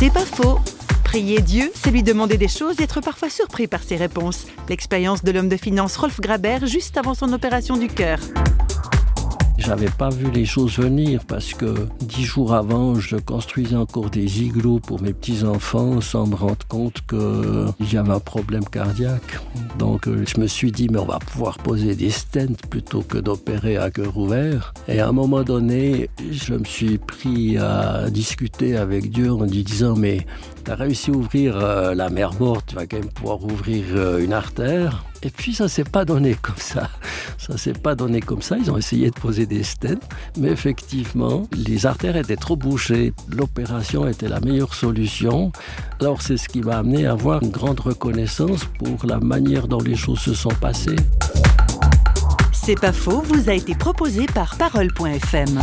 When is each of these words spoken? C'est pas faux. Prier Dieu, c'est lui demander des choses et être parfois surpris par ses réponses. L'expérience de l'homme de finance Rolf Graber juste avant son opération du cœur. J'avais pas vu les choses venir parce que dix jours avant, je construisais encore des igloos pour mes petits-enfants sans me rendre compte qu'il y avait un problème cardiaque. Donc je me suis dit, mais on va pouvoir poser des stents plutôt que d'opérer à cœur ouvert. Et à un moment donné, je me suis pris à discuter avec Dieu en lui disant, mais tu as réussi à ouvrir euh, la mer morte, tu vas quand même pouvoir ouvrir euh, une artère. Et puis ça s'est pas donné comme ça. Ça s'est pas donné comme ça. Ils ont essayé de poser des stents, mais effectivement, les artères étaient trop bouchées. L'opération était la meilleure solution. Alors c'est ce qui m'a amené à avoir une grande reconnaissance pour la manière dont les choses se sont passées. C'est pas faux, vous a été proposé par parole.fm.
C'est 0.00 0.10
pas 0.10 0.24
faux. 0.24 0.58
Prier 1.04 1.42
Dieu, 1.42 1.70
c'est 1.74 1.90
lui 1.90 2.02
demander 2.02 2.38
des 2.38 2.48
choses 2.48 2.80
et 2.80 2.84
être 2.84 3.02
parfois 3.02 3.28
surpris 3.28 3.66
par 3.66 3.82
ses 3.82 3.96
réponses. 3.96 4.46
L'expérience 4.70 5.22
de 5.22 5.30
l'homme 5.30 5.50
de 5.50 5.58
finance 5.58 5.98
Rolf 5.98 6.20
Graber 6.20 6.60
juste 6.64 6.96
avant 6.96 7.12
son 7.12 7.34
opération 7.34 7.76
du 7.76 7.86
cœur. 7.86 8.18
J'avais 9.60 9.90
pas 9.90 10.08
vu 10.08 10.30
les 10.30 10.46
choses 10.46 10.78
venir 10.78 11.20
parce 11.26 11.52
que 11.52 11.74
dix 12.00 12.24
jours 12.24 12.54
avant, 12.54 12.94
je 12.94 13.16
construisais 13.16 13.76
encore 13.76 14.08
des 14.08 14.42
igloos 14.42 14.80
pour 14.80 15.02
mes 15.02 15.12
petits-enfants 15.12 16.00
sans 16.00 16.26
me 16.26 16.34
rendre 16.34 16.66
compte 16.66 17.02
qu'il 17.06 17.92
y 17.92 17.96
avait 17.98 18.12
un 18.12 18.20
problème 18.20 18.64
cardiaque. 18.64 19.38
Donc 19.78 20.06
je 20.06 20.40
me 20.40 20.46
suis 20.46 20.72
dit, 20.72 20.88
mais 20.90 20.98
on 20.98 21.04
va 21.04 21.18
pouvoir 21.18 21.58
poser 21.58 21.94
des 21.94 22.10
stents 22.10 22.56
plutôt 22.70 23.02
que 23.02 23.18
d'opérer 23.18 23.76
à 23.76 23.90
cœur 23.90 24.16
ouvert. 24.16 24.72
Et 24.88 24.98
à 25.00 25.08
un 25.08 25.12
moment 25.12 25.42
donné, 25.42 26.08
je 26.30 26.54
me 26.54 26.64
suis 26.64 26.96
pris 26.96 27.58
à 27.58 28.08
discuter 28.10 28.76
avec 28.76 29.10
Dieu 29.10 29.30
en 29.30 29.44
lui 29.44 29.62
disant, 29.62 29.94
mais 29.94 30.26
tu 30.64 30.70
as 30.70 30.74
réussi 30.74 31.10
à 31.10 31.14
ouvrir 31.14 31.56
euh, 31.56 31.94
la 31.94 32.08
mer 32.08 32.32
morte, 32.40 32.64
tu 32.68 32.76
vas 32.76 32.86
quand 32.86 32.98
même 32.98 33.08
pouvoir 33.08 33.44
ouvrir 33.44 33.84
euh, 33.94 34.24
une 34.24 34.32
artère. 34.32 35.04
Et 35.22 35.30
puis 35.30 35.54
ça 35.54 35.68
s'est 35.68 35.84
pas 35.84 36.04
donné 36.04 36.34
comme 36.40 36.56
ça. 36.56 36.88
Ça 37.36 37.58
s'est 37.58 37.74
pas 37.74 37.94
donné 37.94 38.20
comme 38.20 38.42
ça. 38.42 38.56
Ils 38.56 38.70
ont 38.70 38.78
essayé 38.78 39.10
de 39.10 39.14
poser 39.14 39.46
des 39.46 39.62
stents, 39.62 40.00
mais 40.38 40.48
effectivement, 40.48 41.46
les 41.52 41.84
artères 41.86 42.16
étaient 42.16 42.36
trop 42.36 42.56
bouchées. 42.56 43.12
L'opération 43.28 44.06
était 44.06 44.28
la 44.28 44.40
meilleure 44.40 44.74
solution. 44.74 45.52
Alors 46.00 46.22
c'est 46.22 46.36
ce 46.36 46.48
qui 46.48 46.60
m'a 46.60 46.78
amené 46.78 47.06
à 47.06 47.12
avoir 47.12 47.42
une 47.42 47.50
grande 47.50 47.80
reconnaissance 47.80 48.64
pour 48.78 49.06
la 49.06 49.20
manière 49.20 49.68
dont 49.68 49.80
les 49.80 49.96
choses 49.96 50.20
se 50.20 50.34
sont 50.34 50.54
passées. 50.60 50.96
C'est 52.52 52.78
pas 52.78 52.92
faux, 52.92 53.22
vous 53.22 53.48
a 53.48 53.54
été 53.54 53.74
proposé 53.74 54.26
par 54.26 54.56
parole.fm. 54.56 55.60